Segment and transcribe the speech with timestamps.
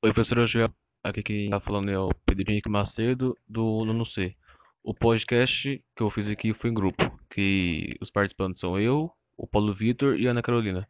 [0.00, 0.68] Oi, professora Joel.
[1.02, 4.36] Aqui quem tá falando é o Pedro Henrique Macedo, do Nono C.
[4.80, 9.44] O podcast que eu fiz aqui foi em grupo, que os participantes são eu, o
[9.44, 10.88] Paulo Vitor e a Ana Carolina.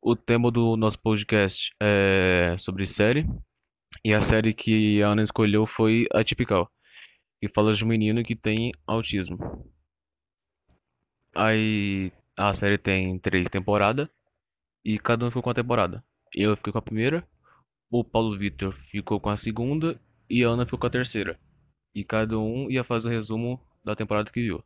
[0.00, 3.26] O tema do nosso podcast é sobre série,
[4.04, 6.70] e a série que a Ana escolheu foi Atypical,
[7.40, 9.36] que fala de um menino que tem autismo.
[11.34, 14.08] Aí a série tem três temporadas,
[14.84, 16.04] e cada um ficou com a temporada.
[16.32, 17.26] Eu fiquei com a primeira,
[17.92, 21.38] o Paulo Vitor ficou com a segunda e a Ana ficou com a terceira.
[21.94, 24.64] E cada um ia fazer um resumo da temporada que viu.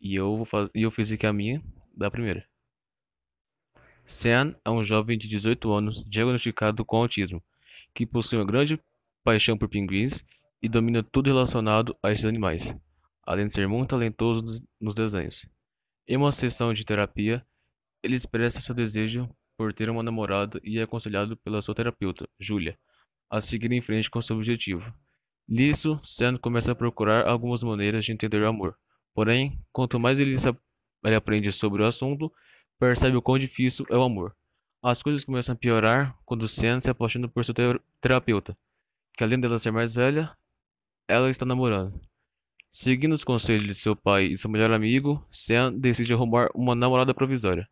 [0.00, 0.70] E eu, vou faz...
[0.72, 1.60] eu fiz aqui a minha
[1.92, 2.46] da primeira.
[4.06, 7.42] Sean é um jovem de 18 anos diagnosticado com autismo,
[7.92, 8.80] que possui uma grande
[9.24, 10.24] paixão por pinguins
[10.62, 12.72] e domina tudo relacionado a esses animais,
[13.24, 15.44] além de ser muito talentoso nos desenhos.
[16.06, 17.44] Em uma sessão de terapia,
[18.04, 22.78] ele expressa seu desejo por ter uma namorada e é aconselhado pela sua terapeuta, Julia,
[23.30, 24.92] a seguir em frente com seu objetivo.
[25.48, 28.76] Nisso, Sam começa a procurar algumas maneiras de entender o amor.
[29.14, 30.34] Porém, quanto mais ele,
[31.04, 32.32] ele aprende sobre o assunto,
[32.78, 34.34] percebe o quão difícil é o amor.
[34.82, 38.56] As coisas começam a piorar quando Sam se apaixona por ter terapeuta,
[39.16, 40.36] que além dela ser mais velha,
[41.06, 42.00] ela está namorando.
[42.70, 47.12] Seguindo os conselhos de seu pai e seu melhor amigo, Sam decide arrumar uma namorada
[47.12, 47.68] provisória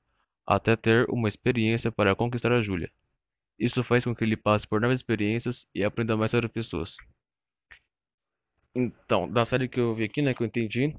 [0.50, 2.90] até ter uma experiência para conquistar a Júlia.
[3.58, 6.96] Isso faz com que ele passe por novas experiências e aprenda mais sobre pessoas.
[8.74, 10.94] Então, da série que eu vi aqui, né, que eu entendi,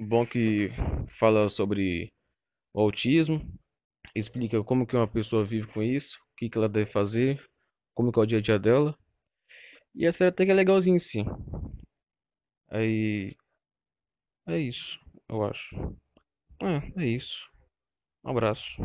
[0.00, 0.70] bom que
[1.18, 2.12] fala sobre
[2.74, 3.40] o autismo,
[4.14, 7.42] explica como que uma pessoa vive com isso, o que que ela deve fazer,
[7.94, 8.96] como que é o dia a dia dela.
[9.94, 11.24] E a série até que é legalzinha sim.
[12.68, 13.36] Aí
[14.46, 15.76] é isso, eu acho.
[16.62, 17.53] É, é isso.
[18.24, 18.82] Um abraço.